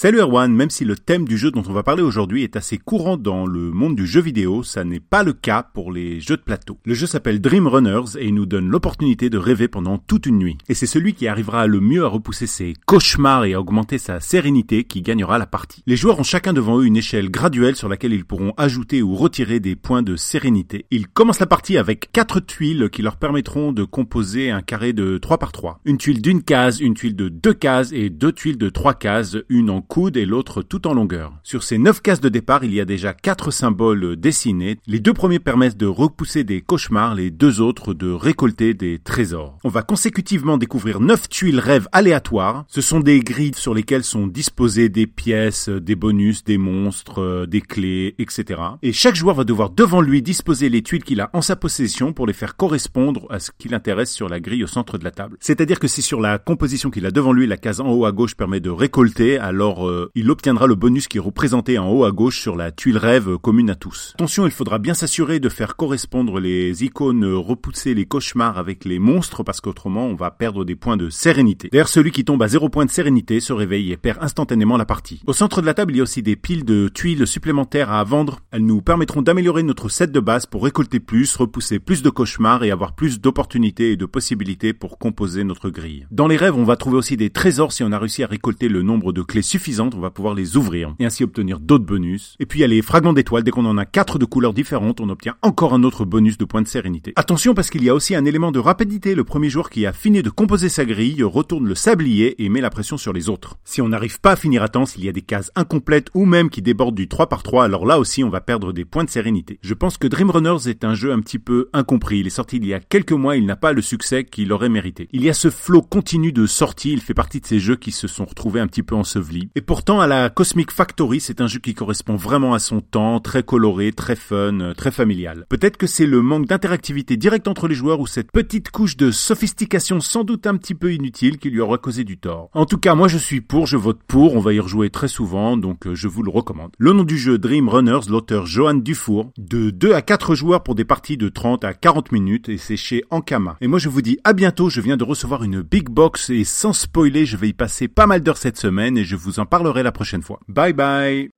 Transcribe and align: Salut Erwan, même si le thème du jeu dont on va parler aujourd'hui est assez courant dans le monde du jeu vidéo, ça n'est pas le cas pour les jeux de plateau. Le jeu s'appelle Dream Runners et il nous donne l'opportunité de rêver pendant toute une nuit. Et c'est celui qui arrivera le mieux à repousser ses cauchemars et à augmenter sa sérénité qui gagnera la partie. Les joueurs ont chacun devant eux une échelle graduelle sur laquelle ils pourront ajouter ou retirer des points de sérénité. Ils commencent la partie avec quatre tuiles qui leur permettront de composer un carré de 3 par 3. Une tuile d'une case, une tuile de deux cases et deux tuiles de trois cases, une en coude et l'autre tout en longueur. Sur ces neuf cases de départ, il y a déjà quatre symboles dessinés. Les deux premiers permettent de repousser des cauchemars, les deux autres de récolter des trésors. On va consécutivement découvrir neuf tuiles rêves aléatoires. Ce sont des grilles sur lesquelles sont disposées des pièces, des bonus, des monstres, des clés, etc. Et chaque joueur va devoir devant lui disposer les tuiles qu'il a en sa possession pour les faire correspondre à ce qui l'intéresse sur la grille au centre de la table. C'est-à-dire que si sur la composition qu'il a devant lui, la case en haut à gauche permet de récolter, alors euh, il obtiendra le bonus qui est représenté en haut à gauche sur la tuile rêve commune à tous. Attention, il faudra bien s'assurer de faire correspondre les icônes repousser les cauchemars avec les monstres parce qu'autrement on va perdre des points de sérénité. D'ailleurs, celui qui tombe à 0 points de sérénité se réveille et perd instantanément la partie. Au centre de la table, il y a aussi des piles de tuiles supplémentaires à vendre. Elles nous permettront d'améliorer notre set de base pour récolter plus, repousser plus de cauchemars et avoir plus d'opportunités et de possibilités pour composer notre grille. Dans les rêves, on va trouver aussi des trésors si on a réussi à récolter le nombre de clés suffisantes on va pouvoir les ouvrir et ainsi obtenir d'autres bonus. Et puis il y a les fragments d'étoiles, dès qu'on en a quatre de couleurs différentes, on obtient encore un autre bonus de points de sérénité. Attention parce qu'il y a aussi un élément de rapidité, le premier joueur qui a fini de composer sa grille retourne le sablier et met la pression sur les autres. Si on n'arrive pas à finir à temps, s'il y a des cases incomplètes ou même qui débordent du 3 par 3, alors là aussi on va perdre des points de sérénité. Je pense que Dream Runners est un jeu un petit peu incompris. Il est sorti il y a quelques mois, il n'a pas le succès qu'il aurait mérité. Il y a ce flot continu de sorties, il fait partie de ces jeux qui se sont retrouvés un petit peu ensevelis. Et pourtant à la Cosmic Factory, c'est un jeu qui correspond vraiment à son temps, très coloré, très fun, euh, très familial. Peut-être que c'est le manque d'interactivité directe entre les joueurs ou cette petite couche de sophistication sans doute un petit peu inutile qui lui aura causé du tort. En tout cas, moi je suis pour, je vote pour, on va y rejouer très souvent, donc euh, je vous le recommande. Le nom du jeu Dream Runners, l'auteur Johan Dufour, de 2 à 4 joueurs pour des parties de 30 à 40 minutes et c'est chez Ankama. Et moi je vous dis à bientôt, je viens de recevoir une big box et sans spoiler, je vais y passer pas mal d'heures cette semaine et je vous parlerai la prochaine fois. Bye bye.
Salut 0.00 0.20
Erwan, 0.20 0.54
même 0.54 0.70
si 0.70 0.84
le 0.84 0.94
thème 0.94 1.26
du 1.26 1.36
jeu 1.36 1.50
dont 1.50 1.64
on 1.68 1.72
va 1.72 1.82
parler 1.82 2.04
aujourd'hui 2.04 2.44
est 2.44 2.54
assez 2.54 2.78
courant 2.78 3.16
dans 3.16 3.46
le 3.46 3.72
monde 3.72 3.96
du 3.96 4.06
jeu 4.06 4.20
vidéo, 4.20 4.62
ça 4.62 4.84
n'est 4.84 5.00
pas 5.00 5.24
le 5.24 5.32
cas 5.32 5.64
pour 5.74 5.90
les 5.90 6.20
jeux 6.20 6.36
de 6.36 6.42
plateau. 6.42 6.78
Le 6.84 6.94
jeu 6.94 7.08
s'appelle 7.08 7.40
Dream 7.40 7.66
Runners 7.66 8.16
et 8.16 8.28
il 8.28 8.34
nous 8.36 8.46
donne 8.46 8.68
l'opportunité 8.68 9.28
de 9.28 9.38
rêver 9.38 9.66
pendant 9.66 9.98
toute 9.98 10.26
une 10.26 10.38
nuit. 10.38 10.56
Et 10.68 10.74
c'est 10.74 10.86
celui 10.86 11.14
qui 11.14 11.26
arrivera 11.26 11.66
le 11.66 11.80
mieux 11.80 12.04
à 12.04 12.06
repousser 12.06 12.46
ses 12.46 12.74
cauchemars 12.86 13.44
et 13.44 13.54
à 13.54 13.60
augmenter 13.60 13.98
sa 13.98 14.20
sérénité 14.20 14.84
qui 14.84 15.02
gagnera 15.02 15.36
la 15.36 15.46
partie. 15.46 15.82
Les 15.88 15.96
joueurs 15.96 16.20
ont 16.20 16.22
chacun 16.22 16.52
devant 16.52 16.78
eux 16.78 16.86
une 16.86 16.96
échelle 16.96 17.28
graduelle 17.28 17.74
sur 17.74 17.88
laquelle 17.88 18.12
ils 18.12 18.24
pourront 18.24 18.54
ajouter 18.56 19.02
ou 19.02 19.16
retirer 19.16 19.58
des 19.58 19.74
points 19.74 20.02
de 20.02 20.14
sérénité. 20.14 20.86
Ils 20.92 21.08
commencent 21.08 21.40
la 21.40 21.46
partie 21.46 21.76
avec 21.76 22.12
quatre 22.12 22.38
tuiles 22.38 22.88
qui 22.92 23.02
leur 23.02 23.16
permettront 23.16 23.72
de 23.72 23.82
composer 23.82 24.52
un 24.52 24.62
carré 24.62 24.92
de 24.92 25.18
3 25.18 25.38
par 25.38 25.50
3. 25.50 25.80
Une 25.84 25.98
tuile 25.98 26.22
d'une 26.22 26.44
case, 26.44 26.78
une 26.78 26.94
tuile 26.94 27.16
de 27.16 27.28
deux 27.28 27.54
cases 27.54 27.90
et 27.90 28.10
deux 28.10 28.30
tuiles 28.30 28.58
de 28.58 28.68
trois 28.68 28.94
cases, 28.94 29.36
une 29.48 29.70
en 29.70 29.82
coude 29.88 30.16
et 30.16 30.26
l'autre 30.26 30.62
tout 30.62 30.86
en 30.86 30.94
longueur. 30.94 31.32
Sur 31.42 31.62
ces 31.62 31.78
neuf 31.78 32.00
cases 32.00 32.20
de 32.20 32.28
départ, 32.28 32.62
il 32.62 32.72
y 32.72 32.80
a 32.80 32.84
déjà 32.84 33.14
quatre 33.14 33.50
symboles 33.50 34.16
dessinés. 34.16 34.76
Les 34.86 35.00
deux 35.00 35.14
premiers 35.14 35.38
permettent 35.40 35.76
de 35.76 35.86
repousser 35.86 36.44
des 36.44 36.60
cauchemars, 36.60 37.14
les 37.14 37.30
deux 37.30 37.60
autres 37.60 37.94
de 37.94 38.10
récolter 38.10 38.74
des 38.74 38.98
trésors. 38.98 39.58
On 39.64 39.68
va 39.68 39.82
consécutivement 39.82 40.58
découvrir 40.58 41.00
neuf 41.00 41.28
tuiles 41.28 41.58
rêves 41.58 41.88
aléatoires. 41.92 42.64
Ce 42.68 42.80
sont 42.80 43.00
des 43.00 43.20
grilles 43.20 43.54
sur 43.56 43.74
lesquelles 43.74 44.04
sont 44.04 44.26
disposées 44.26 44.88
des 44.88 45.06
pièces, 45.06 45.68
des 45.68 45.96
bonus, 45.96 46.44
des 46.44 46.58
monstres, 46.58 47.46
des 47.46 47.62
clés, 47.62 48.14
etc. 48.18 48.60
Et 48.82 48.92
chaque 48.92 49.16
joueur 49.16 49.36
va 49.36 49.44
devoir 49.44 49.70
devant 49.70 50.00
lui 50.00 50.22
disposer 50.22 50.68
les 50.68 50.82
tuiles 50.82 51.04
qu'il 51.04 51.20
a 51.20 51.30
en 51.32 51.40
sa 51.40 51.56
possession 51.56 52.12
pour 52.12 52.26
les 52.26 52.32
faire 52.32 52.56
correspondre 52.56 53.26
à 53.30 53.38
ce 53.38 53.50
qui 53.56 53.68
l'intéresse 53.68 54.12
sur 54.12 54.28
la 54.28 54.40
grille 54.40 54.64
au 54.64 54.68
centre 54.68 54.98
de 54.98 55.04
la 55.04 55.10
table. 55.10 55.36
C'est-à-dire 55.40 55.78
que 55.78 55.88
si 55.88 56.02
sur 56.02 56.20
la 56.20 56.38
composition 56.38 56.90
qu'il 56.90 57.06
a 57.06 57.10
devant 57.10 57.32
lui, 57.32 57.46
la 57.46 57.56
case 57.56 57.80
en 57.80 57.88
haut 57.88 58.04
à 58.04 58.12
gauche 58.12 58.34
permet 58.34 58.60
de 58.60 58.70
récolter, 58.70 59.38
alors 59.38 59.67
euh, 59.76 60.10
il 60.14 60.30
obtiendra 60.30 60.66
le 60.66 60.74
bonus 60.74 61.08
qui 61.08 61.18
est 61.18 61.20
représenté 61.20 61.78
en 61.78 61.88
haut 61.90 62.04
à 62.04 62.10
gauche 62.10 62.40
sur 62.40 62.56
la 62.56 62.72
tuile 62.72 62.98
rêve 62.98 63.38
commune 63.38 63.70
à 63.70 63.74
tous. 63.74 64.12
Attention, 64.14 64.46
il 64.46 64.52
faudra 64.52 64.78
bien 64.78 64.94
s'assurer 64.94 65.40
de 65.40 65.48
faire 65.48 65.76
correspondre 65.76 66.40
les 66.40 66.84
icônes 66.84 67.24
repousser 67.24 67.94
les 67.94 68.06
cauchemars 68.06 68.58
avec 68.58 68.84
les 68.84 68.98
monstres 68.98 69.42
parce 69.42 69.60
qu'autrement 69.60 70.06
on 70.06 70.14
va 70.14 70.30
perdre 70.30 70.64
des 70.64 70.76
points 70.76 70.96
de 70.96 71.10
sérénité. 71.10 71.68
D'ailleurs, 71.70 71.88
celui 71.88 72.10
qui 72.10 72.24
tombe 72.24 72.42
à 72.42 72.48
0 72.48 72.68
points 72.68 72.86
de 72.86 72.90
sérénité 72.90 73.40
se 73.40 73.52
réveille 73.52 73.92
et 73.92 73.96
perd 73.96 74.18
instantanément 74.22 74.76
la 74.76 74.84
partie. 74.86 75.22
Au 75.26 75.32
centre 75.32 75.60
de 75.60 75.66
la 75.66 75.74
table, 75.74 75.92
il 75.92 75.98
y 75.98 76.00
a 76.00 76.02
aussi 76.02 76.22
des 76.22 76.36
piles 76.36 76.64
de 76.64 76.88
tuiles 76.88 77.26
supplémentaires 77.26 77.92
à 77.92 78.02
vendre. 78.04 78.40
Elles 78.50 78.64
nous 78.64 78.80
permettront 78.80 79.22
d'améliorer 79.22 79.62
notre 79.62 79.88
set 79.88 80.12
de 80.12 80.20
base 80.20 80.46
pour 80.46 80.64
récolter 80.64 81.00
plus, 81.00 81.36
repousser 81.36 81.78
plus 81.78 82.02
de 82.02 82.10
cauchemars 82.10 82.64
et 82.64 82.70
avoir 82.70 82.94
plus 82.94 83.20
d'opportunités 83.20 83.92
et 83.92 83.96
de 83.96 84.06
possibilités 84.06 84.72
pour 84.72 84.98
composer 84.98 85.44
notre 85.44 85.70
grille. 85.70 86.06
Dans 86.10 86.28
les 86.28 86.36
rêves, 86.36 86.56
on 86.56 86.64
va 86.64 86.76
trouver 86.76 86.96
aussi 86.96 87.16
des 87.16 87.30
trésors 87.30 87.72
si 87.72 87.82
on 87.82 87.92
a 87.92 87.98
réussi 87.98 88.22
à 88.22 88.26
récolter 88.26 88.68
le 88.68 88.82
nombre 88.82 89.12
de 89.12 89.22
clés 89.22 89.42
suffisantes 89.42 89.57
on 89.78 90.00
va 90.00 90.10
pouvoir 90.10 90.34
les 90.34 90.56
ouvrir 90.56 90.94
et 90.98 91.04
ainsi 91.04 91.24
obtenir 91.24 91.60
d'autres 91.60 91.84
bonus. 91.84 92.36
Et 92.38 92.46
puis 92.46 92.60
il 92.60 92.62
y 92.62 92.64
a 92.64 92.68
les 92.68 92.82
fragments 92.82 93.12
d'étoiles, 93.12 93.42
dès 93.42 93.50
qu'on 93.50 93.64
en 93.66 93.78
a 93.78 93.84
quatre 93.84 94.18
de 94.18 94.24
couleurs 94.24 94.54
différentes, 94.54 95.00
on 95.00 95.08
obtient 95.08 95.36
encore 95.42 95.74
un 95.74 95.82
autre 95.82 96.04
bonus 96.04 96.38
de 96.38 96.44
points 96.44 96.62
de 96.62 96.68
sérénité. 96.68 97.12
Attention 97.16 97.54
parce 97.54 97.70
qu'il 97.70 97.84
y 97.84 97.88
a 97.88 97.94
aussi 97.94 98.14
un 98.14 98.24
élément 98.24 98.52
de 98.52 98.58
rapidité, 98.58 99.14
le 99.14 99.24
premier 99.24 99.50
joueur 99.50 99.70
qui 99.70 99.86
a 99.86 99.92
fini 99.92 100.22
de 100.22 100.30
composer 100.30 100.68
sa 100.68 100.84
grille 100.84 101.22
retourne 101.22 101.66
le 101.66 101.74
sablier 101.74 102.42
et 102.42 102.48
met 102.48 102.60
la 102.60 102.70
pression 102.70 102.96
sur 102.96 103.12
les 103.12 103.28
autres. 103.28 103.56
Si 103.64 103.82
on 103.82 103.88
n'arrive 103.88 104.20
pas 104.20 104.32
à 104.32 104.36
finir 104.36 104.62
à 104.62 104.68
temps, 104.68 104.86
s'il 104.86 105.04
y 105.04 105.08
a 105.08 105.12
des 105.12 105.22
cases 105.22 105.50
incomplètes 105.54 106.08
ou 106.14 106.24
même 106.24 106.50
qui 106.50 106.62
débordent 106.62 106.94
du 106.94 107.08
3 107.08 107.28
par 107.28 107.42
3, 107.42 107.64
alors 107.64 107.86
là 107.86 107.98
aussi 107.98 108.24
on 108.24 108.30
va 108.30 108.40
perdre 108.40 108.72
des 108.72 108.84
points 108.84 109.04
de 109.04 109.10
sérénité. 109.10 109.58
Je 109.62 109.74
pense 109.74 109.98
que 109.98 110.06
Dream 110.06 110.30
Runners 110.30 110.68
est 110.68 110.84
un 110.84 110.94
jeu 110.94 111.12
un 111.12 111.20
petit 111.20 111.38
peu 111.38 111.68
incompris. 111.72 112.20
Il 112.20 112.26
est 112.26 112.30
sorti 112.30 112.56
il 112.56 112.66
y 112.66 112.74
a 112.74 112.80
quelques 112.80 113.12
mois, 113.12 113.36
il 113.36 113.46
n'a 113.46 113.56
pas 113.56 113.72
le 113.72 113.82
succès 113.82 114.24
qu'il 114.24 114.52
aurait 114.52 114.68
mérité. 114.68 115.08
Il 115.12 115.22
y 115.22 115.30
a 115.30 115.34
ce 115.34 115.50
flot 115.50 115.82
continu 115.82 116.32
de 116.32 116.46
sorties, 116.46 116.92
il 116.92 117.00
fait 117.00 117.14
partie 117.14 117.40
de 117.40 117.46
ces 117.46 117.60
jeux 117.60 117.76
qui 117.76 117.92
se 117.92 118.08
sont 118.08 118.24
retrouvés 118.24 118.60
un 118.60 118.66
petit 118.66 118.82
peu 118.82 118.94
ensevelis. 118.94 119.47
Et 119.54 119.60
pourtant 119.60 120.00
à 120.00 120.06
la 120.06 120.30
Cosmic 120.30 120.70
Factory, 120.70 121.20
c'est 121.20 121.40
un 121.40 121.46
jeu 121.46 121.58
qui 121.58 121.74
correspond 121.74 122.16
vraiment 122.16 122.54
à 122.54 122.58
son 122.58 122.80
temps, 122.80 123.20
très 123.20 123.42
coloré, 123.42 123.92
très 123.92 124.16
fun, 124.16 124.60
euh, 124.60 124.74
très 124.74 124.90
familial. 124.90 125.46
Peut-être 125.48 125.76
que 125.76 125.86
c'est 125.86 126.06
le 126.06 126.22
manque 126.22 126.46
d'interactivité 126.46 127.16
directe 127.16 127.48
entre 127.48 127.68
les 127.68 127.74
joueurs 127.74 128.00
ou 128.00 128.06
cette 128.06 128.32
petite 128.32 128.70
couche 128.70 128.96
de 128.96 129.10
sophistication 129.10 130.00
sans 130.00 130.24
doute 130.24 130.46
un 130.46 130.56
petit 130.56 130.74
peu 130.74 130.92
inutile 130.92 131.38
qui 131.38 131.50
lui 131.50 131.60
aura 131.60 131.78
causé 131.78 132.04
du 132.04 132.18
tort. 132.18 132.50
En 132.52 132.66
tout 132.66 132.78
cas, 132.78 132.94
moi 132.94 133.08
je 133.08 133.18
suis 133.18 133.40
pour, 133.40 133.66
je 133.66 133.76
vote 133.76 134.00
pour, 134.06 134.34
on 134.34 134.40
va 134.40 134.52
y 134.52 134.60
rejouer 134.60 134.90
très 134.90 135.08
souvent, 135.08 135.56
donc 135.56 135.86
euh, 135.86 135.94
je 135.94 136.08
vous 136.08 136.22
le 136.22 136.30
recommande. 136.30 136.72
Le 136.78 136.92
nom 136.92 137.04
du 137.04 137.18
jeu 137.18 137.38
Dream 137.38 137.68
Runners, 137.68 138.08
l'auteur 138.08 138.46
Johan 138.46 138.74
Dufour, 138.74 139.32
de 139.38 139.70
2 139.70 139.92
à 139.92 140.02
4 140.02 140.34
joueurs 140.34 140.62
pour 140.62 140.74
des 140.74 140.84
parties 140.84 141.16
de 141.16 141.28
30 141.28 141.64
à 141.64 141.74
40 141.74 142.12
minutes 142.12 142.48
et 142.48 142.58
c'est 142.58 142.76
chez 142.76 143.04
Ankama. 143.10 143.56
Et 143.60 143.68
moi 143.68 143.78
je 143.78 143.88
vous 143.88 144.02
dis 144.02 144.18
à 144.24 144.32
bientôt, 144.32 144.70
je 144.70 144.80
viens 144.80 144.96
de 144.96 145.04
recevoir 145.04 145.42
une 145.44 145.62
big 145.62 145.88
box 145.88 146.30
et 146.30 146.44
sans 146.44 146.72
spoiler, 146.72 147.26
je 147.26 147.36
vais 147.36 147.48
y 147.48 147.52
passer 147.52 147.88
pas 147.88 148.06
mal 148.06 148.22
d'heures 148.22 148.36
cette 148.36 148.58
semaine 148.58 148.96
et 148.98 149.04
je 149.04 149.16
vous 149.42 149.46
parlerai 149.48 149.82
la 149.82 149.92
prochaine 149.92 150.22
fois. 150.22 150.40
Bye 150.48 150.72
bye. 150.72 151.37